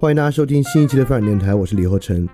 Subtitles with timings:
[0.00, 2.24] 欢迎大家收听新一期的泛展电台，我是李厚成。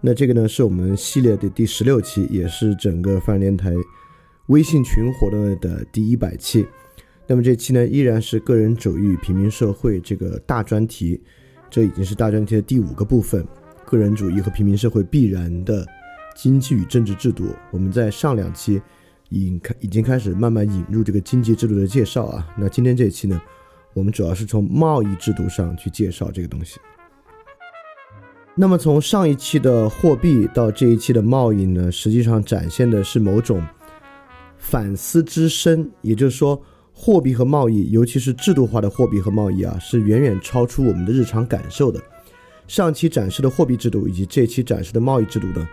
[0.00, 3.70] 那这个呢是我们系列的第十六期，也是整个泛展电台
[4.46, 6.66] 微信群活动的第一百期。
[7.28, 11.20] 那么这期呢依然是个人主义与平民社会这个大专题，
[11.70, 13.46] 这已经是大专题的第五个部分，
[13.84, 15.86] 个人主义和平民社会必然的
[16.34, 17.54] 经济与政治制度。
[17.70, 18.82] 我们在上两期
[19.28, 22.52] 已开已经开始慢慢引入这个经济制度的介绍啊。
[22.58, 23.40] 那今天这一期呢，
[23.94, 26.80] 我们主要是从贸易制度上去介绍这个东西。
[28.54, 33.64] 那么从上一期的货币到这一期的贸易呢，实际上展现的是某种
[34.58, 35.90] 反思之深。
[36.02, 41.98] 也就是说，货币和贸易，尤其是制度化的货币和贸易啊，是远远超出我们的日常感受的。
[42.68, 45.66] 上期展示的货币制度以及这期展示的贸易制度呢，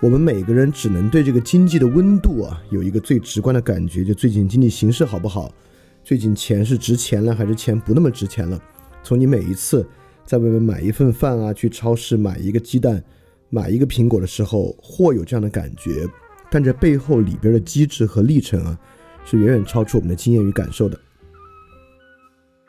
[0.00, 5.52] 我们每个人只能对这个经济的温度啊有一个最直观的感觉，就最近经济形势好不好？
[6.02, 8.60] 最近钱是值钱了还是钱不那么值钱了？
[9.04, 9.86] 从你每一次。
[10.26, 13.00] 在外面买一份饭啊，去超市买一个鸡蛋，
[13.48, 16.04] 买一个苹果的时候，或有这样的感觉，
[16.50, 18.76] 但这背后里边的机制和历程啊，
[19.24, 20.98] 是远远超出我们的经验与感受的。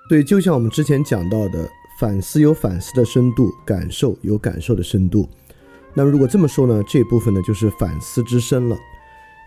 [0.07, 1.67] 对，就像我们之前讲到的，
[1.99, 5.27] 反思有反思的深度，感受有感受的深度。
[5.95, 8.77] 那么如果这么说呢，这部分呢就是反思之深了。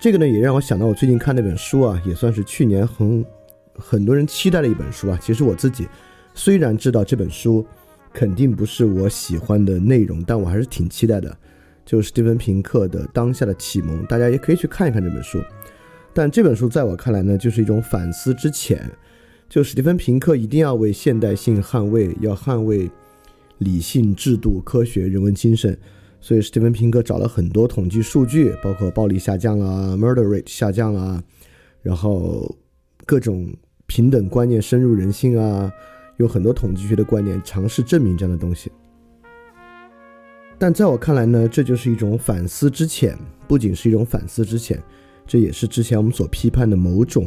[0.02, 3.24] 这个呢也让我想到我最近看那本书啊，也算是去年很
[3.72, 5.18] 很多人期待的一本书啊。
[5.22, 5.86] 其实我自己
[6.34, 7.64] 虽然知道这本书。
[8.12, 11.36] 肯定不是我喜欢的内容，但我还是挺期待的。
[11.86, 15.40] 就史蒂芬平克的《当下的启蒙》，大家也可以去看一看这本书。
[16.12, 18.88] 但这本书在我看来呢，就是一种反思之浅。
[19.48, 22.88] 就史蒂芬平克一定要为现代性捍卫，要捍卫
[23.58, 25.76] 理性、制度、科学、人文精神。
[26.20, 31.20] 所以史蒂芬平克找了很多统计数据，包括暴力下降了，murder rate 下降了，
[31.82, 32.56] 然后
[33.06, 33.52] 各种
[33.86, 35.72] 平等观念深入人心啊。
[36.20, 38.70] 有很多统计学的观点尝试证明这样的东西，
[40.58, 43.18] 但在我看来呢，这就是一种反思之浅，
[43.48, 44.78] 不仅是一种反思之浅，
[45.26, 47.26] 这也是之前我们所批判的某种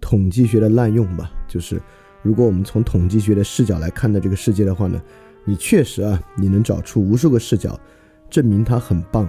[0.00, 1.30] 统计学的滥用吧。
[1.46, 1.80] 就是
[2.20, 5.00] 如果我们从统计学的视角来看待这个世界的话呢，
[5.44, 7.78] 你确实啊，你能找出无数个视角
[8.28, 9.28] 证明它很棒，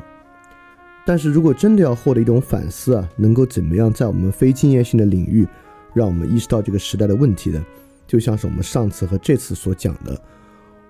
[1.06, 5.48] 但是如果真的要获得一种反思啊，能够怎么样在我们非经验性的领域，
[5.94, 7.64] 让我们意识到这个时代的问题呢？
[8.12, 10.22] 就像是我们上次和这次所讲的，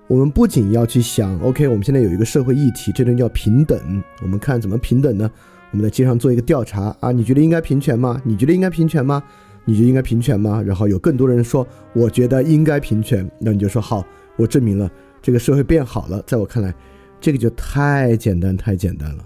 [0.07, 3.79] 我们不仅要去想，OK，我们现在有一个社会议题，这东西叫平等，
[4.23, 5.29] 我们看怎么平等呢？
[5.69, 8.19] 我们在街上做一个调查啊，你觉得应该平权吗？
[8.25, 9.21] 你觉得应该平权吗？
[9.65, 10.63] 你觉得应该平权吗？
[10.63, 14.03] 然后有更多人说，我觉得应该平权，那你就说好，
[14.35, 14.89] 我证明了
[15.21, 16.23] 这个社会变好了。
[16.25, 16.73] 在我看来，
[17.19, 19.23] 这个就太简单，太简单了。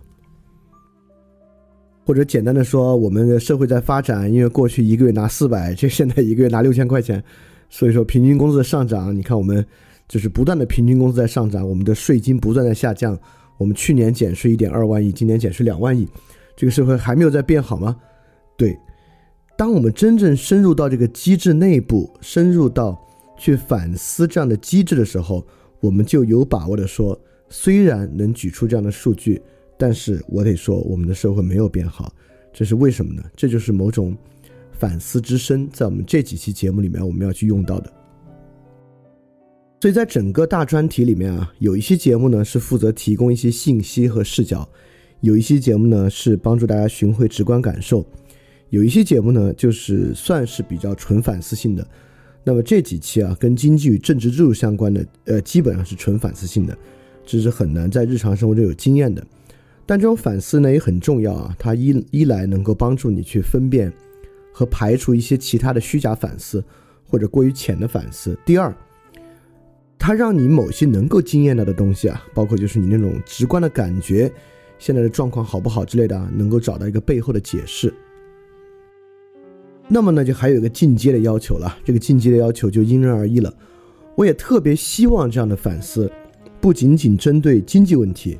[2.05, 7.23] 或者简单的说，我们的社会在发展，因为过去一个月拿四百，这现在一个月拿六千块钱。
[7.69, 9.65] 所以说，平均工资的上涨，你看我们
[10.07, 13.17] 就是不断的平均工资在上涨，我们的税金不断的下降，
[13.57, 16.07] 我们去年减税一点二万亿，今年减税两万亿，
[16.55, 17.95] 这个社会还没有在变好吗？
[18.55, 18.77] 对，
[19.57, 22.97] 当我们真正深入到这个机制内部，深入到
[23.37, 25.45] 去反思这样的机制的时候，
[25.81, 27.19] 我们就有把握的说，
[27.49, 29.41] 虽然能举出这样的数据，
[29.77, 32.13] 但是我得说，我们的社会没有变好，
[32.53, 33.23] 这是为什么呢？
[33.35, 34.15] 这就是某种
[34.77, 37.91] 反思之声，在我们这几期节目里面我们要去用到的。
[39.81, 44.67] 所以在整个大专题里面啊，有一些节目呢是负责提供一些信息和视角，
[45.21, 48.03] 有一些节目呢是帮助大家寻回直观感受，
[48.69, 51.87] 有一些节目呢就是算是比较纯反思性的。
[52.43, 56.75] 那么这几期啊，跟经济与政治制度相关的，呃，基本上是纯反思性的，
[57.25, 59.25] 这是很难在日常生活中有经验的。
[59.85, 63.93] 但这种反思呢也很重要啊，它一一来能够帮助你去分辨
[64.57, 66.63] 和排除一些其他的虚假反思
[67.03, 68.37] 或者过于浅的反思。
[68.45, 68.73] 第二。
[69.97, 74.31] 它让你某些能够惊艳到的东西啊，包括就是你那种直观的感觉，
[74.77, 77.91] 现在的状况好不好之类的啊，能够找到一个背后的解释。
[79.87, 83.51] 那么呢，就还有一个进阶的要求了，这个进阶的要求就因人而异了。
[84.15, 86.11] 我也特别希望这样的反思，
[86.61, 88.37] 不仅仅针对经济问题，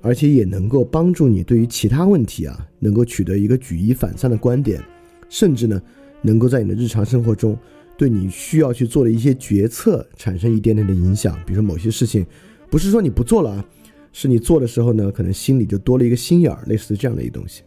[0.00, 4.80] 而且也能够帮助你对于其他问题啊，能够取得一个举一反三的观点，
[5.28, 5.80] 甚至呢，
[6.22, 7.58] 能够在你的日常生活中。
[7.96, 12.24] 对你需要去做的一些决策产生一点点的影响，比如说某些事情，
[12.70, 13.64] 不是说你不做了啊，
[14.12, 17.64] 是你做的时候呢，可能心里就多了一个心眼儿，类似这样的一个东西。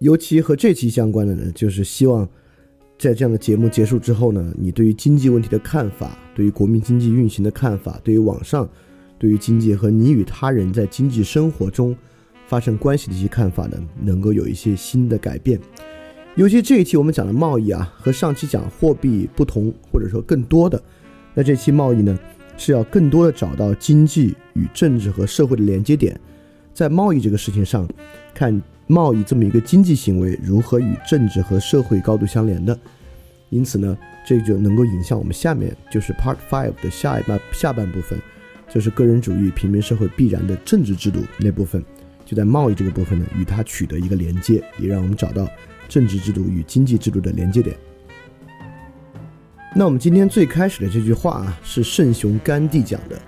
[0.00, 2.28] 尤其和这期相关的呢，就是希望
[2.98, 8.68] 在这样的节目结束之后呢，你对于经济问题的看法，对于国民经济运行的看法，对于网上
[9.16, 11.96] 对于经济和你与他人在经济生活中
[12.50, 15.56] 发生关系的一些看法呢，能够有一些新的改变。
[16.34, 20.82] 尤其这一期我们讲的贸易啊，和上期讲货币不同，或者说更多的，
[21.32, 22.18] 那这期贸易呢，
[22.56, 26.18] 是要更多的找到经济与政治和社会的连接点，
[26.74, 27.88] 在贸易这个事情上，
[28.34, 32.76] 看贸易这么一个经济行为如何与政治和社会高度相连的。
[33.50, 33.96] 因此呢，
[34.26, 38.18] 这就能够引向我们下面就是 Part Five 的下一半下半部分，
[38.68, 41.84] 就是个人主义平民社会必然的政治制度那部分，
[42.30, 45.48] 就在贸易这个部分呢，与它取得一个连接，也让我们找到。
[45.88, 47.76] 政治制度与经济制度的连接点。
[49.74, 53.20] 那我们今天最开始的这句话啊，是圣雄甘地讲的。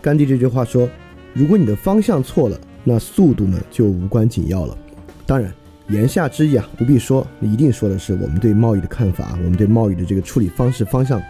[0.00, 0.88] 甘地这句话说
[1.34, 4.78] ：“如果你的方向错了，那速度呢就无关紧要了。”
[5.26, 5.52] 当然，
[5.90, 11.20] 言下之意啊，不必说，一定说的是我们对贸易的看法，我们对贸易的这个处理方式方向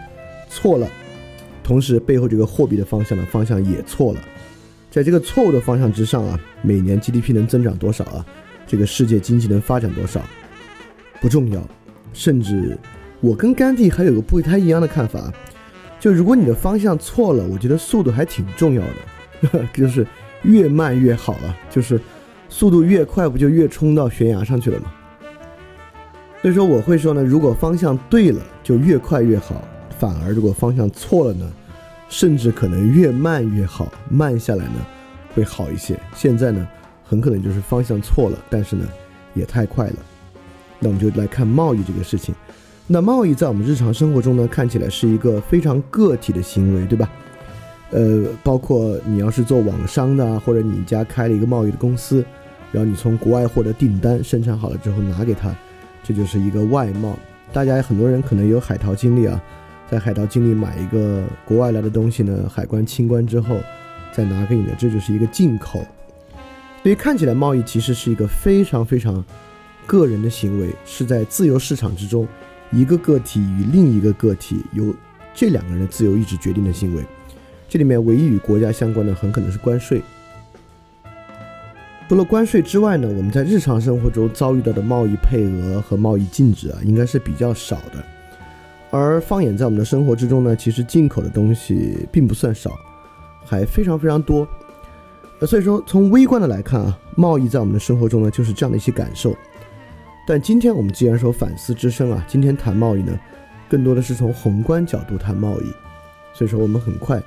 [0.47, 0.87] 错了。
[1.61, 4.21] 同时，背后这个货币的方向的方向也错了。
[4.93, 8.23] 在这个错误的方向之上啊，每年 GDP 能增长多少啊？
[8.67, 10.21] 这个世界经济能发展多少？
[11.19, 11.67] 不重要，
[12.13, 12.77] 甚至
[13.19, 15.33] 我跟甘地还有个不太一样的看法，
[15.99, 18.83] 就如果你的方向错了，我觉得速度还挺重要
[19.51, 20.05] 的， 就是
[20.43, 21.99] 越慢越好了，就是
[22.47, 24.93] 速度越快，不就越冲到悬崖上去了吗？
[26.43, 29.55] 所以说我会说呢，如果方向对了，就越快越好；
[29.97, 31.51] 反而如果方向错了呢，
[32.09, 34.85] 甚至可能越慢越好，慢下来呢
[35.33, 35.99] 会好一些。
[36.15, 36.67] 现在呢，
[37.03, 38.87] 很可能就是方向错了，但是呢
[39.33, 39.95] 也太快了。
[40.79, 42.35] 那我们就来看贸易这个事情。
[42.85, 47.09] 那贸易在我们日常生活中呢，看起来是一个非常个体的行为，对吧？
[47.91, 52.25] 呃，包括你要是做网商的，或者你家开了一个贸易的公司，
[52.71, 55.55] 然后你从国外获得订单，生产好了之后拿给他，
[56.03, 57.17] 这就是一个外贸。
[57.53, 59.41] 大家很多人可能有海淘经历啊，
[59.93, 63.59] 在海淘经历买一个国外来的东西呢，海关清关之后
[64.11, 65.85] 再拿给你的，这就是一个进口。
[66.81, 69.23] 所以看起来贸易其实是一个非常非常。
[69.85, 72.27] 个人的行为是在自由市场之中，
[72.71, 74.95] 一个个体与另一个个体由
[75.35, 77.03] 这两个人自由意志决定的行为。
[77.69, 80.01] 这里面唯一与国家相关的，很可能是关税。
[82.09, 88.12] 除了关税之外呢，我们在日常生活中遭遇到的贸易配额和贸易禁止啊，应该是比较少的。
[88.93, 92.77] 而放眼在我们的生活之中呢，其实进口的东西并不算少，
[93.43, 94.47] 还非常非常多。
[95.39, 99.35] 呃，所以说从微观的来看啊，贸易在我们的生活中呢，就是这样的一些感受。
[100.27, 103.19] 但今天我们既然说反思之声啊，今天谈贸易呢，
[103.67, 105.65] 更多的是从宏观角度谈贸易，
[106.31, 107.19] 所以说我们很快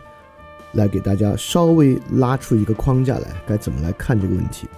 [0.75, 4.69] 来给大家稍微拉出一个框架来，该怎么来看这个问题。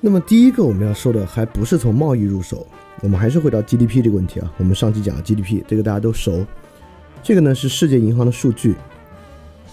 [0.00, 2.64] 那么第一个我们要说的还不是从贸易入手，
[3.00, 4.52] 我们还是回到 GDP 这个问题啊。
[4.58, 6.46] 我们上期讲了 GDP 这个大家都熟，
[7.22, 8.74] 这个呢是世界银行的数据，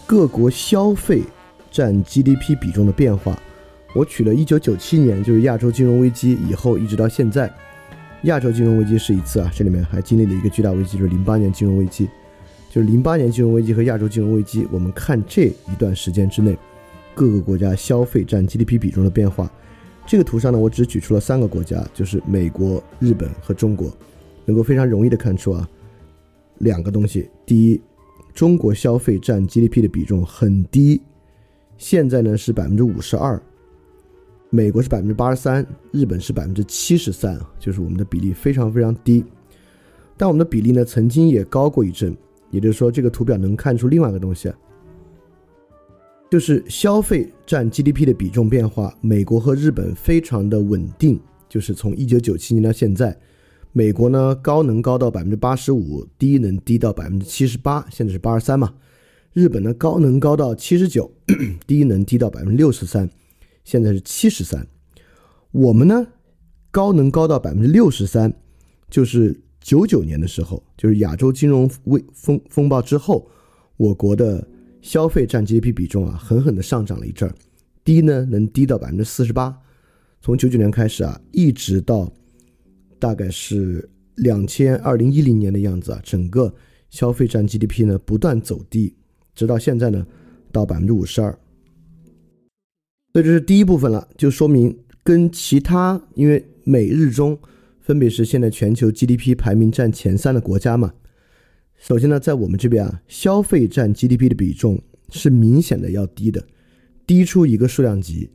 [0.05, 1.23] 各国消费
[1.71, 3.37] 占 GDP 比重的变化。
[3.95, 7.51] 我取了1997年，就是亚洲金融危机以后一直到现在，
[8.23, 12.07] 亚洲金融危机是一次啊，这里面还经历了一个巨大危机，就是08年金融危机，
[12.69, 16.55] 就是零八年金融危机和亚洲金融危机，我们看这一段时间之内
[17.15, 19.51] 各个国家消费占 GDP 比重的变化。
[20.07, 23.91] 这个图上呢，我只举出了三个国家，就是美国、日本和中国，
[24.45, 25.67] 能够非常容易的看出啊
[26.59, 27.29] 两个东西。
[27.45, 27.81] 第一，
[28.33, 31.01] 中国消费占 GDP 的比重很低，
[31.77, 33.39] 现在呢是百分之五十二。
[34.49, 39.21] 美国是百分之八十三，日本是百分之七十三，就是我们的比例非常非常低。
[40.15, 42.15] 但我们的比例呢，曾经也高过一阵。
[42.49, 44.49] 也就是说，这个图表能看出另外一个东西，
[46.29, 48.93] 就是消费占 GDP 的比重变化。
[49.01, 53.17] 美国和日本非常的稳定，就是从一九九七年到现在，
[53.71, 58.73] 美国呢高能高到百分之八十五，低能低到百分之七十八，现在是八十三嘛。
[59.33, 61.09] 日本呢高能高到七十九，
[61.65, 63.09] 低能低到百分之六十三。
[63.63, 64.65] 现在是七十三，
[65.51, 66.07] 我们呢
[66.71, 68.33] 高能高到百分之六十三，
[68.89, 73.29] 就是九九年的时候，就是亚洲金融危风风暴之后，
[73.75, 74.47] 我国的
[74.81, 77.35] 消费占 GDP 比重啊狠狠的上涨了一阵儿，
[77.83, 79.57] 低呢能低到百分之四十八，
[80.21, 82.11] 从九九年开始啊，一直到
[82.99, 86.53] 大概是两千二零一零年的样子啊，整个
[86.89, 88.95] 消费占 GDP 呢不断走低，
[89.35, 90.05] 直到现在呢
[90.51, 91.37] 到百分之五十二。
[93.13, 97.37] 所以这是第一部分了，就说明跟其他，因为美日中
[97.79, 100.93] 分别是现在全球 GDP 排名占前三的国家嘛。
[101.77, 106.43] 首先呢，在我们这边啊，消费占 GDP 的比重是明显的要低的，
[107.05, 108.29] 低出一个数量级。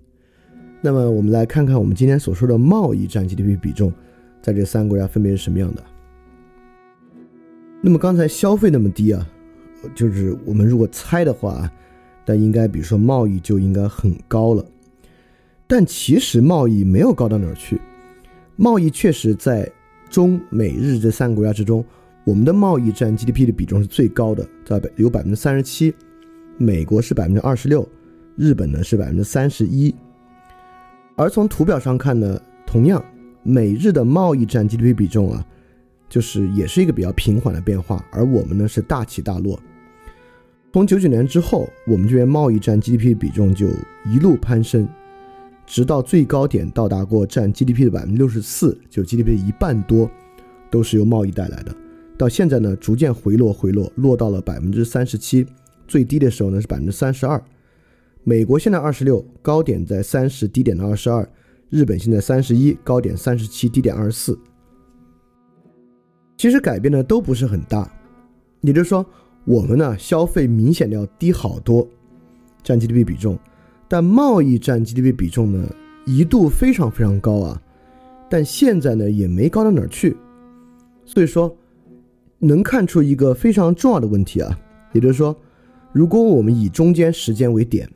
[0.81, 3.93] 那么我们来看看我们今天所说的贸易占 GDP 比重，
[4.41, 5.85] 在这三个国家分别是什么样的。
[7.83, 9.29] 那么刚才消费那么低啊，
[9.95, 11.71] 就是我们如果猜的话。
[12.25, 14.65] 但应该，比如说贸易就应该很高了，
[15.67, 17.81] 但其实贸易没有高到哪儿去。
[18.55, 19.69] 贸易确实在
[20.09, 21.85] 中美日这三个国家之中，
[22.25, 25.93] 我们的贸易占 GDP 的比重是最高的，在有百分之三十七，
[26.57, 27.87] 美国是百分之二十六，
[28.37, 29.93] 日本呢是百分之三十一。
[31.17, 33.05] 而从图表上看呢，同样
[33.43, 35.45] 美日的贸易占 GDP 比重啊，
[36.09, 39.59] 就是也是一个比较平缓的变化，而我们呢是大起大落。
[40.73, 43.67] 从九九年之后，我们这边贸易占 GDP 的比重就
[44.07, 44.89] 一路攀升，
[45.67, 50.09] 直到最高点到达过占 GDP 的百分之六十四，就 GDP 的一半多
[50.71, 51.75] 都是由贸易带来的。
[52.23, 55.45] 到现在呢，逐渐回落回落，落到了百分之三十七，
[55.89, 57.43] 最低的时候呢是百分之三十二。
[58.23, 61.29] 美国现在二十六，高点在三十，低点的二十二。
[61.69, 64.39] 日本现在三十一，高点三十七，低点二十四。
[66.37, 67.93] 其实改变的都不是很大，
[68.61, 69.05] 也就是说。
[69.45, 71.85] 我们呢，消费明显的要低好多，
[72.63, 73.37] 占 GDP 比重，
[73.89, 75.69] 但贸易占 GDP 比重呢，
[76.07, 77.61] 一度非常非常高啊，
[78.31, 80.17] 但现在呢，也没高到哪儿去，
[81.05, 81.53] 所以说，
[82.45, 84.59] 能看出一个非常重要的问题啊，
[84.93, 85.35] 也就是说，
[85.93, 87.89] 如果我们以中间时间为点，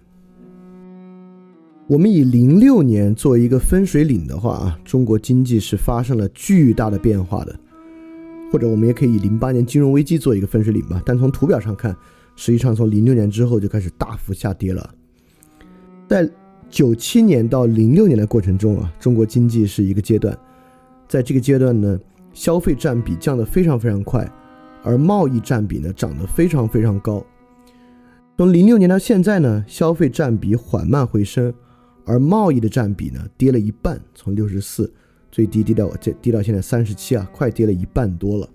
[1.88, 7.54] 我们以零六年作为一个分水岭的话啊，中国经济是发生了巨大的变化的。
[8.52, 11.94] 或者我们也可以以零八年金融危机做一个分水岭吧，但从图表上看，
[12.36, 14.94] 实际上从零六年之后就开始大幅下跌了。
[16.08, 16.30] 在
[16.70, 20.38] 九七年到零六年的过程中啊，中国经济是一个阶段，
[21.08, 21.98] 在这个阶段呢，
[22.36, 24.30] 消费占比降得非常非常快，
[24.82, 27.24] 而贸易占比呢涨得非常非常高。
[28.36, 31.52] 从零六年到现在呢，消费占比缓慢回升，
[32.04, 34.92] 而贸易的占比呢跌了一半，从六十四。
[35.32, 38.48] 最低低到这低到现在三十七啊，快跌了一半多了。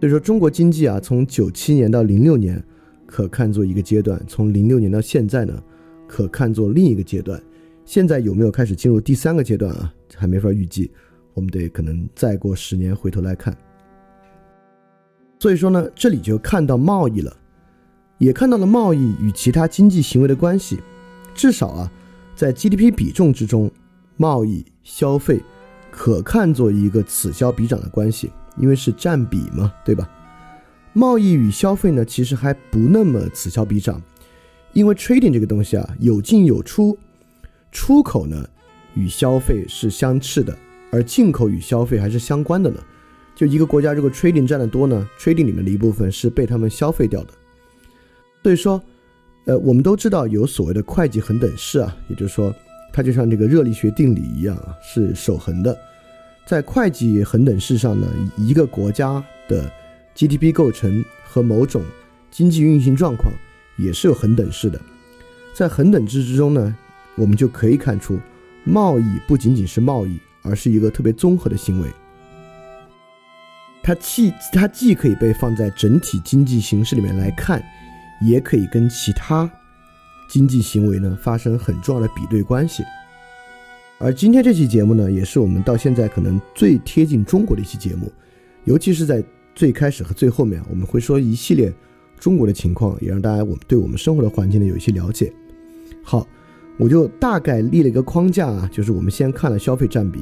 [0.00, 2.62] 所以说，中国经济啊，从九七年到零六年，
[3.04, 5.60] 可看作一个阶段；从零六年到现在呢，
[6.06, 7.40] 可看作另一个阶段。
[7.84, 9.92] 现在有没有开始进入第三个阶段啊？
[10.16, 10.90] 还没法预计，
[11.36, 13.54] 我们得可能再过十年回头来看。
[15.38, 17.36] 所以说呢，这里就看到贸易了，
[18.16, 20.80] 也看到了贸易与其他经济行为的关系。
[21.34, 21.92] 至少啊，
[22.34, 23.70] 在 GDP 比重之中，
[24.16, 25.40] 贸易消费。
[25.98, 30.06] 可看作一个此消彼长的关系，因为是占比嘛，对吧？
[30.92, 34.02] 贸易与消费呢，其实还不那么此消彼长，
[34.74, 36.98] 因为 trading 这个东西啊，有进有出，
[37.72, 38.46] 出口呢
[38.94, 40.54] 与消费是相斥的，
[40.96, 42.80] 而进口与消费还是相关的呢。
[43.34, 47.30] 就一个国家如果 trading 占的多呢，trading 里面的一部分是被他们消费掉的。
[48.42, 48.82] 所以说，
[49.44, 52.54] 呃，我们都知道有所谓的会计恒等式啊，也就是说。
[52.92, 55.76] 它就像这个热力学定理一样啊，是守恒的。
[56.46, 59.70] 在会计恒等式上呢，一个国家的
[60.14, 61.82] GDP 构成和某种
[62.30, 63.30] 经济运行状况
[63.76, 64.80] 也是有恒等式的。
[65.52, 66.74] 在恒等制之中呢，
[67.16, 68.18] 我们就可以看出，
[68.64, 71.88] 贸易不仅仅是贸易，而是一个特别综合的行为。
[73.82, 77.62] 它既它既可以被放在整体经济形势里面来看，
[78.20, 79.48] 也可以跟其他
[80.28, 82.82] 经济行为呢发生很重要的比对关系。
[83.98, 88.12] 而今天这期节目呢，也是我们到现在可能最贴近中国的一期节目，
[88.64, 89.24] 尤其是在
[89.54, 91.72] 最开始和最后面，我们会说一系列
[92.18, 95.32] 中国的情况，也让大家我们对我们生活的环境呢有一些了解。
[96.02, 96.26] 好，
[96.78, 100.20] 我就大概立了一个框架啊，就是我们先看了消费占比，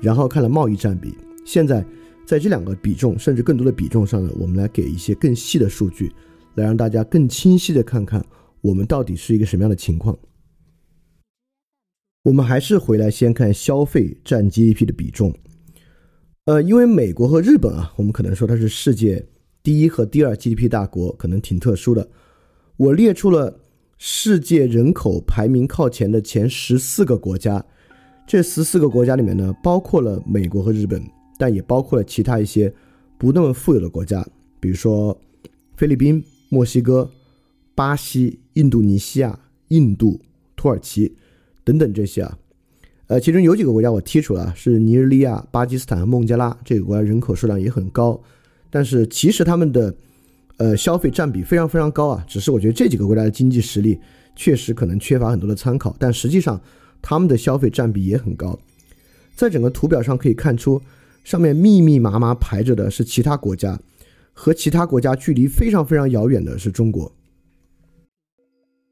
[0.00, 1.84] 然后看了贸易占比，现在
[2.26, 6.12] 在这两个比重甚至更多的比重上呢，我们来给一些更细的数据，
[6.56, 8.24] 来让大家更清晰的看看
[8.60, 10.18] 我们到底是一个什么样的情况。
[12.24, 15.32] 我们还是回来先看消费占 GDP 的比重，
[16.46, 19.24] 呃，因为美国和日本啊，我们可能说它是世界
[19.62, 22.08] 第一和第二 GDP 大国，可能挺特殊的。
[22.76, 23.60] 我列出了
[24.04, 27.64] 世界人口排名靠前的前十四个国家，
[28.26, 31.00] 这十四个国家里面呢，包括了美国和日本，
[31.38, 32.74] 但也包括了其他一些
[33.16, 34.26] 不那么富有的国家，
[34.58, 35.16] 比如说
[35.76, 37.08] 菲律宾、墨西哥、
[37.76, 40.20] 巴西、印度尼西亚、印度、
[40.56, 41.16] 土耳其。
[41.62, 42.36] 等等这些啊，
[43.06, 48.20] 呃，其中有几个国家我剔除了，是尼日利亚、巴基斯坦和孟加拉这个国家人口数量也很高，
[48.68, 49.94] 但是其实他们的
[50.62, 52.24] 呃消费占比非常非常高啊。
[52.28, 53.98] 只是我觉得这几个国家的经济实力
[54.36, 56.60] 确实可能缺乏很多的参考，但实际上
[57.00, 58.56] 他们的消费占比也很高。
[59.34, 60.80] 在整个图表上可以看出，
[61.24, 63.80] 上面密密麻麻排着的是其他国家，
[64.32, 67.10] 和其他国家距离非常非常遥远的是中国。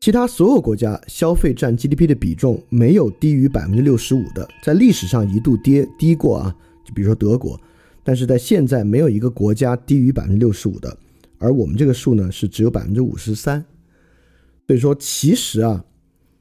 [0.00, 7.60] 其他所有国家消费占 GDP 的比重没有低于百分之六十五的，在历史上一度跌低过啊，就比如说德国，
[8.02, 10.96] 但是在现在没有一个国家低于百分之六十五的，
[11.40, 13.64] 而我们这个数呢是只有百分之五十三，
[14.66, 15.84] 所以说其实啊，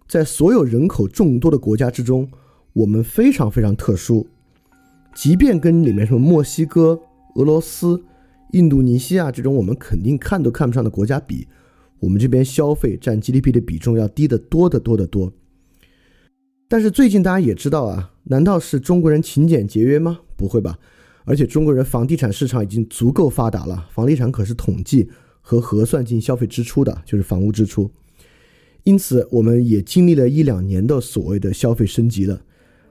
[0.07, 2.29] 在所有人口众多的国家之中，
[2.73, 4.27] 我们非常非常特殊，
[5.15, 6.99] 即便跟里面什么墨西哥、
[7.35, 8.03] 俄罗斯、
[8.51, 11.47] 印度尼西亚这种我们肯定看都看不上的国家比。
[11.99, 15.33] 我们这边消费占 GDP 的比重要低得多得多得多，
[16.67, 20.19] 但是最近大家也知道啊，难道是中国人勤俭节约吗？
[20.37, 20.79] 不会吧，
[21.29, 25.07] 而且中国人房地产市场已经足够发达了，房地产可是统计
[25.41, 27.91] 和核算进消费支出的，就是房屋支出。
[28.83, 32.41] 因此，我们也经历了一两年的所谓的消费升级了，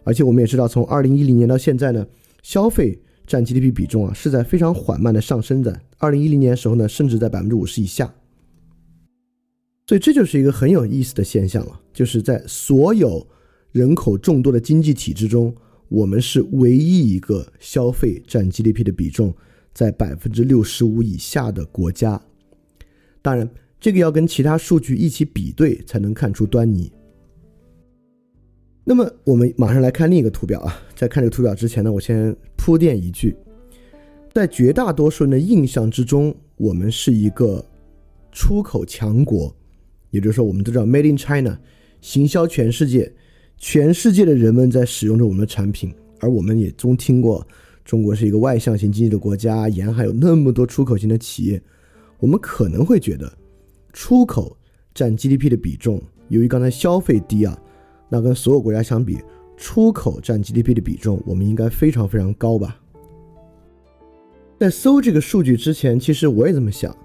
[0.05, 2.07] 而且我们也知道，从二零一零年到现在呢，
[2.41, 5.81] 消费占 GDP 比重啊是在非常缓慢的上升的。
[5.97, 8.15] 二零一零年的时候呢，甚至在百分之五十以下。
[9.89, 13.27] 所以这就是一个很有意思的现象了，就是在所有
[13.73, 15.53] 人口众多的经济体之中，
[15.89, 19.35] 我们是唯一一个消费占 GDP 的比重
[19.73, 22.21] 在百分之六十五以下的国家。
[23.23, 23.49] 当然，
[23.81, 26.93] 这个要跟其他数据一起比对才能看出端倪。
[28.85, 30.81] 那么，我们马上来看另一个图表啊。
[30.95, 33.37] 在看这个图表之前呢，我先铺垫一句，
[34.33, 37.65] 在绝大多数人的印象之中，我们是一个
[38.33, 39.55] 出口强国。
[40.11, 41.59] 也就是说，我们都知道 “Made in China”，
[42.01, 43.13] 行销全世界，
[43.59, 47.47] 全世界的人们在使用着我们的产品，而我们也总听过
[47.85, 51.61] 中国是一个外向型经济的国家，沿海有那么多出口型的企业，
[52.19, 53.31] 我们可能会觉得
[53.93, 54.57] 出口
[54.95, 57.61] 占 GDP 的比重，由于刚才消费低啊，
[58.09, 59.19] 那跟所有国家相比，
[59.57, 62.81] 出口占 GDP 的比重，我们应该非常非常高吧？
[64.61, 66.97] 在搜这个数据之前，其实我也这么想。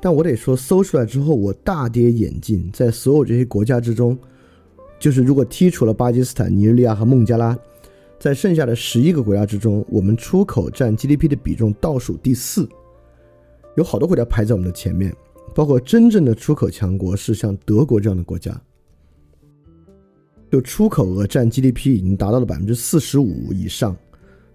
[0.00, 2.70] 但我得说，搜出来之后，我大跌眼镜。
[2.72, 4.18] 在所有这些国家之中，
[4.98, 7.58] 就是如果剔除了巴基斯坦、尼日利亚和孟加拉，
[8.18, 12.68] 在剩下的十一个国家之中，我们出口占 GDP 的比重倒数第四，
[13.76, 15.14] 有好多国家排在我们的前面，
[15.54, 18.58] 包括真正的出口强国是像德国这样的国家，
[20.50, 23.94] 就出口额占 GDP 已经达到了百分之四十五以上。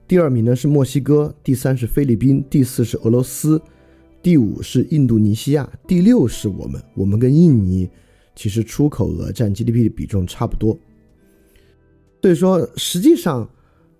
[0.07, 3.61] 第二名呢是墨西哥，第三是菲律宾，第四是俄罗斯。
[4.23, 6.81] 第五是印度尼西亚，第六是我们。
[6.95, 7.87] 我们跟印尼
[8.39, 10.79] 其实出口额占 GDP 的比重差不多。
[12.21, 13.45] 所以说，实际上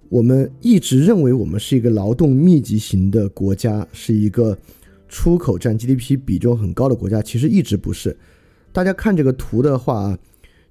[0.07, 4.57] 我们一直认为我们是一个劳动密集型的国家，是一个
[5.09, 7.21] 出口占 GDP 比重很高的国家。
[7.21, 8.15] 其实一直不是。
[8.71, 10.17] 大家看这个图的话，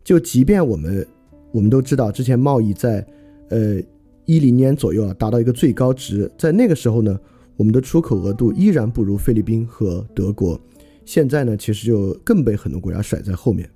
[0.02, 1.06] 就即便我们
[1.52, 3.06] 我们都知道，之前贸易在
[3.50, 3.78] 呃
[4.24, 7.20] 一零年左右啊达到一个最高值，在那个时候呢。
[7.58, 10.60] 我们的出口额度依然不如菲律宾和德国，
[11.08, 13.66] 现在呢，其实就更被很多国家甩在后面。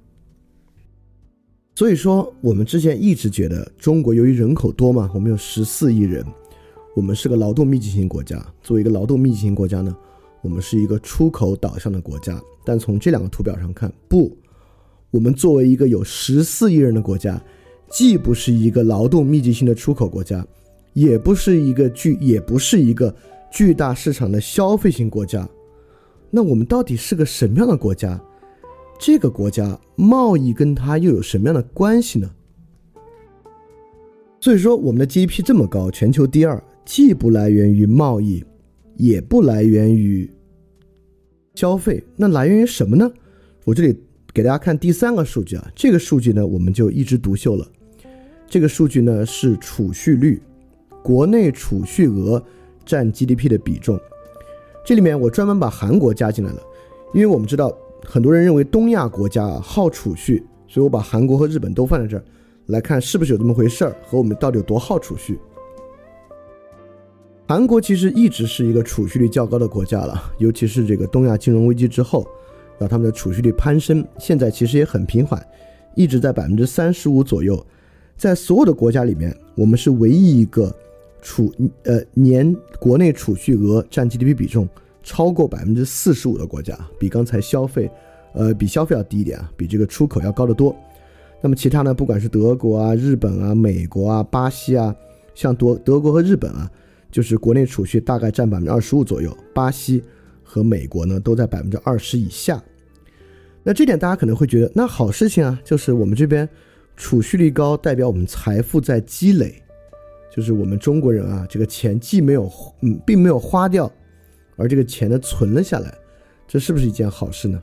[1.75, 6.23] 所以说，我们之前一直觉得中国由于人口多嘛，我们有十四亿人，
[6.95, 8.37] 我们是个劳动密集型国家。
[8.63, 9.97] 作为一个劳动密集型国家呢，
[10.43, 12.39] 我们是一个出口导向的国家。
[12.67, 14.37] 但从这两个图表上看，不，
[15.11, 17.43] 我们作为一个有十四亿人的国家，
[17.89, 20.47] 既不是一个劳动密集型的出口国家，
[20.93, 23.15] 也不是一个巨，也不是一个。
[23.51, 25.47] 巨大市场的消费型国家，
[26.35, 28.19] 那我们到底是个什么样的国家？
[28.99, 32.31] 这个国家贸易跟它又有什么样的关系呢？
[34.41, 38.43] 所以说，我们的 GDP 这么高，全球第二，既不来源于贸易，
[38.97, 40.31] 也不来源于
[41.55, 43.13] 消费，那来源于什么呢？
[43.65, 43.95] 我这里
[44.33, 47.71] 给大家看第三个数据啊，这个数据呢，我们就一枝独秀了。
[48.49, 50.41] 这个数据呢是储蓄率，
[51.03, 52.43] 国内储蓄额
[52.87, 54.01] 占 GDP 的比重。
[54.85, 56.63] 这里面我专门把韩国加进来了，
[57.15, 57.73] 因为我们知道
[58.05, 62.25] 很多人认为东亚国家啊好储蓄，所以我把韩国和日本都放在这儿
[62.67, 65.39] 来看是不是有这么回事儿，和我们到底有多好储蓄。
[67.47, 72.27] 韩国其实一直是一个储蓄率较高的国家了，尤其是这个东亚金融危机之后。
[72.79, 75.41] 让他们的储蓄率攀升，现在其实也很平缓，
[75.95, 77.65] 一直在百分之三十五左右。
[78.17, 80.75] 在所有的国家里面，我们是唯一一个
[81.23, 81.51] 储
[81.85, 84.69] 呃年国内储蓄额占 GDP 比重
[85.03, 87.91] 超过百分之四十五的国家，比刚才消费，
[88.35, 90.77] 呃比消费要低一点啊，比这个出口要高得多。
[91.41, 94.95] 那么其他呢，不管是德国啊、日本啊、美国啊、巴西啊，
[95.35, 96.71] 像德德国和日本啊，
[97.11, 100.03] 就是国内储蓄大概占百分之二十五左右，巴西。
[100.45, 102.63] 和美国呢都在百分之二十以下，
[103.63, 106.47] 那这点大家可能会觉得那好事情啊，就是我们这边
[106.95, 109.63] 储蓄率高，代表我们财富在积累，
[110.35, 113.91] 就是我们中国人啊，这个钱既没有嗯，并没有花掉，
[114.57, 115.95] 而这个钱呢存了下来，
[116.49, 117.61] 这是不是一件好事呢？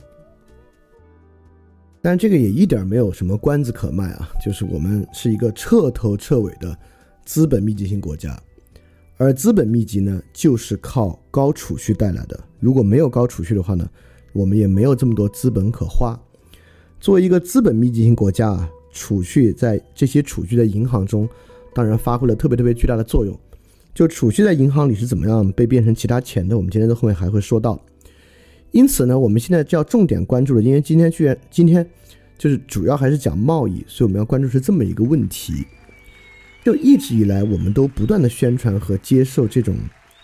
[2.00, 6.78] 但这个也一点没有什么关子可卖啊，就是我们是一个彻头彻尾的
[7.24, 8.40] 资本密集型国家。
[9.16, 12.40] 而资本密集呢，就是靠高储蓄带来的。
[12.58, 13.86] 如果没有高储蓄的话呢，
[14.32, 16.18] 我们也没有这么多资本可花。
[16.98, 21.28] 作为一个资本密集型国家啊，储蓄在这些储蓄在银行中，
[21.74, 23.38] 当然发挥了特别特别巨大的作用。
[23.92, 27.80] 就储蓄在银行里是怎么样被变成其他钱的，我们今天在后面还会说到。
[28.70, 31.84] 因此呢，我们现在就要重点关注的，因为今天居然今天
[32.38, 35.66] 就是主要还是讲贸易，所以我们要关注是这么一个问题。
[36.64, 39.74] 就一直以来，我们都不断的宣传和接受这种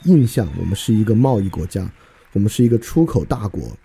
[0.05, 1.91] 印象：我们是一个贸易国家，
[2.35, 3.77] 我们是一个出口大国。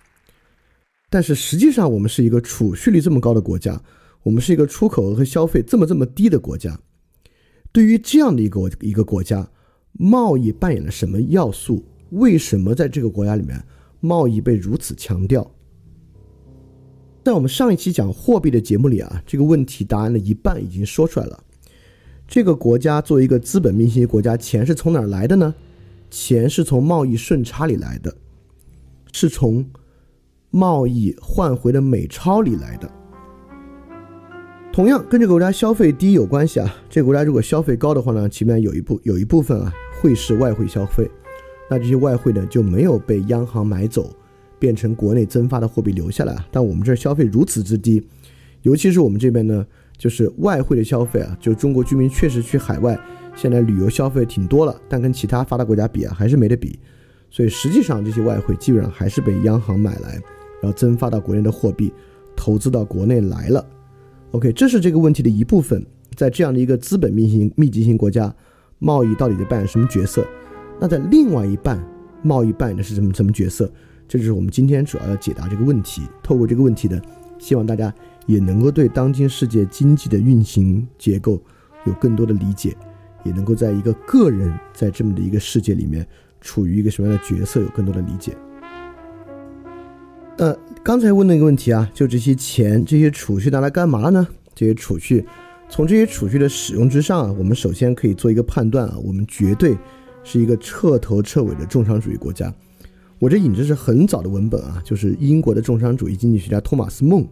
[1.10, 3.82] 但是实际上，我们是一个储蓄率这么高的国家，
[4.22, 6.78] 我们是一个出口额和消费这么这么低的国家。
[7.72, 9.48] 对于这样的一个一个国家，
[9.92, 11.82] 贸易扮演了什么要素？
[12.10, 13.58] 为什么在这个国家里面，
[14.00, 15.50] 贸易被如此强调？
[17.24, 21.42] 在我们上一期讲货币的节目里啊，这个问题答案的一半已经说出来了。
[22.28, 25.54] 这个国家作为一个资本密集型国家，钱是从哪儿来的呢？
[26.10, 28.14] 钱是从贸易顺差里来的，
[29.12, 29.64] 是从
[30.50, 32.90] 贸易换回的美钞里来的。
[34.72, 36.74] 同样跟这个国家消费低有关系啊。
[36.88, 41.10] 这个国家如果消费高的话呢，前面有一部有一部分啊会是外汇消费，
[41.68, 44.16] 那这些外汇呢就没有被央行买走，
[44.58, 46.42] 变成国内增发的货币留下来。
[46.50, 48.02] 但我们这儿消费如此之低，
[48.62, 49.66] 尤其是我们这边呢。
[49.98, 52.98] 就是外汇的消费啊，就中国居民确实去海外，
[53.36, 56.76] 现在旅游消费挺多了，但跟其他发达国家比啊，还是没得比。
[57.30, 60.14] 所以实际上这些外汇基本上还是被央行买来，
[60.60, 61.92] 然后增发到国内的货币，
[62.34, 63.64] 投资到国内来了。
[64.32, 65.84] OK，这是这个问题的一部分。
[66.16, 68.34] 在这样的一个资本密集密集型国家，
[68.78, 70.26] 贸易到底在扮演什么角色？
[70.80, 71.82] 那在另外一半，
[72.22, 73.70] 贸易扮演的是什么什么角色？
[74.08, 76.02] 这就是我们今天主要要解答这个问题。
[76.22, 77.00] 透过这个问题呢，
[77.38, 77.92] 希望大家。
[78.26, 81.42] 也能够对当今世界经济的运行结构
[81.84, 82.72] 有更多的理解，
[83.24, 86.06] 也能够在一个个人在这么的一个世界里面
[86.40, 88.32] 处于一个什么样的角色有更多的理解。
[90.38, 94.26] 呃，刚才问那个问题啊，就这些钱、这些储蓄拿来干嘛呢？
[94.54, 95.24] 这些储蓄，
[95.68, 99.76] 从这些储蓄的使用之上啊，我们首先可以做一个判断啊，我们绝对
[100.24, 102.52] 是一个彻头彻尾的重商主义国家。
[103.18, 107.26] 我这引的是很早的文本啊，就是英国的重商主义经济学家托马斯孟。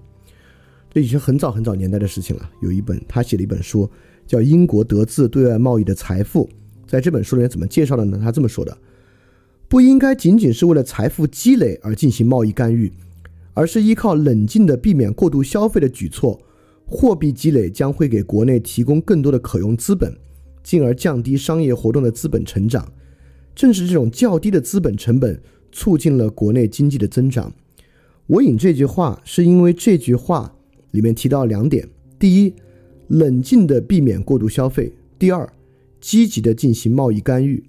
[0.92, 2.50] 这已经很早很早年代的事情了。
[2.60, 3.90] 有一本他写了一本书，
[4.26, 6.46] 叫《英国得自对外贸易的财富》。
[6.86, 8.20] 在这本书里面怎么介绍的呢？
[8.22, 8.76] 他这么说的：
[9.70, 12.92] 不应该仅仅是为了财富积累而进行贸易干预，
[13.54, 16.42] 而是依靠冷静的避免过度消费的举措。
[16.85, 20.12] 货币积累将会给国内提供更多的可用资本，
[20.64, 22.92] 进而降低商业活动的资本成长。
[23.54, 27.52] 正是这种较低的资本成本，促进了国内经济的增长。
[28.26, 30.52] 我引这句话，是因为这句话。
[30.90, 32.52] 里面提到两点：第一，
[33.06, 35.48] 冷静的避免过度消费；第二，
[36.00, 37.62] 积极的进行贸易干预。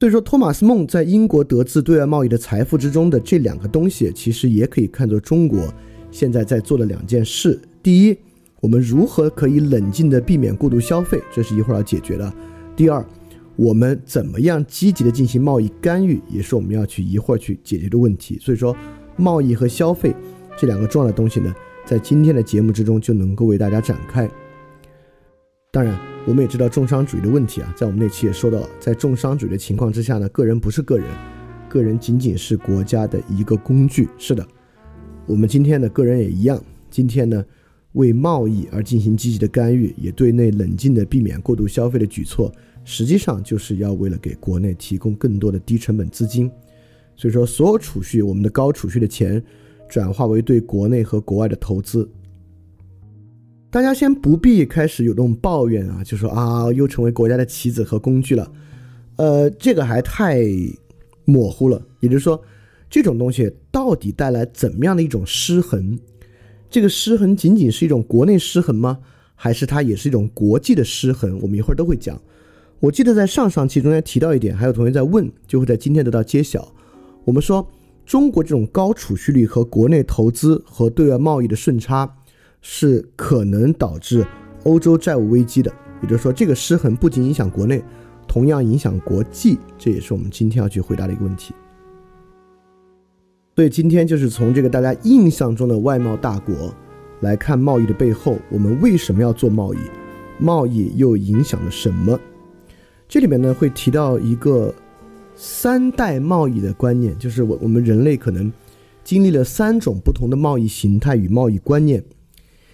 [0.00, 5.72] 所以说，托马斯孟在英国得自对外贸易的财富之中的这两个东西，其实也可以看作中国
[6.10, 7.60] 现在在做的两件事。
[7.82, 8.16] 第一，
[8.62, 12.32] 我们如何可以冷静的避免过度消费，这是一会儿要解决的；
[12.74, 13.04] 第二，
[13.56, 18.38] 我们怎么样积极的进行贸易干预，也是我们要去一会儿去解决的问题。
[18.40, 18.74] 所以说，
[19.16, 20.16] 贸易和消费
[20.56, 24.26] 这两个重要的东西呢，在今天的节目之中就能够为大家展开。
[25.70, 25.94] 当然，
[26.26, 31.06] 我们也知道重商主义的问题啊，在我们那期也说到了，在重商主义的情况之下呢，个人不是个人，
[31.68, 34.08] 个人仅仅是国家的一个工具。
[34.18, 34.46] 是的，
[35.26, 37.44] 我们今天的个人也一样，今天呢。
[37.94, 42.48] 为贸易而进行积极的干预，也对内冷静的避免过度消费的举措，
[42.84, 46.48] 实际上就是要为了给国内提供更多的低成本资金。
[47.16, 49.42] 所以说，所有储蓄，我们的高储蓄的钱，
[49.88, 52.08] 转化为对国内和国外的投资。
[53.70, 58.50] 大家先不必开始有这种抱怨啊，就说啊，又成为国家的棋子和工具了。
[59.14, 60.42] 呃，这个还太
[61.24, 61.80] 模糊了。
[62.00, 62.42] 也就是说，
[62.90, 65.96] 这种东西到底带来怎么样的一种失衡？
[66.68, 68.98] 这个失衡仅仅是一种国内失衡吗？
[69.36, 71.38] 还是它也是一种国际的失衡？
[71.40, 72.20] 我们一会儿都会讲。
[72.80, 76.74] 我记得在上上期中间提到一点，还有同学在问，就会在今天得到揭晓。
[77.24, 77.64] 我们说，
[78.04, 82.12] 中国这种高储蓄率和国内投资和对外贸易的顺差，
[82.60, 84.26] 是可能导致
[84.64, 85.72] 欧洲债务危机的。
[86.02, 87.82] 也就是说，这个失衡不仅影响国内，
[88.26, 89.58] 同样影响国际。
[89.76, 91.52] 这也是我们今天要去回答的一个问题。
[93.56, 96.74] 所以今天就是从这个大家印象中的外贸大国
[97.20, 99.78] 来看贸易的背后，我们为什么要做贸易？
[100.38, 102.18] 贸易又影响了什么？
[103.06, 104.74] 这里面呢会提到一个
[105.34, 108.50] 三代贸易的观念，就是我我们人类可能
[109.04, 112.02] 经历了三种不同的贸易形态与贸易观念。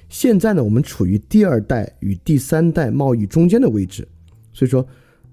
[0.09, 4.07] 现在呢，我们处于第二代与第三代贸易中间的位置。
[4.53, 4.87] 所以说，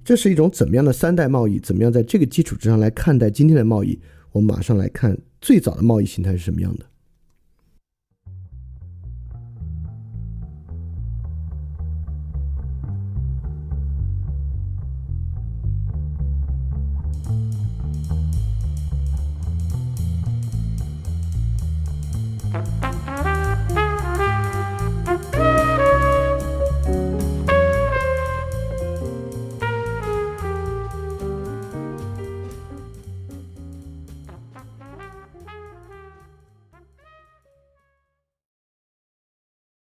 [0.04, 1.60] 这是一种怎么样的三代贸易？
[1.60, 4.00] 怎么样在这个基础之上来看待今天的贸易？
[4.32, 5.18] 我们马上来看。
[5.40, 6.86] 最早的贸易形态是什么样的？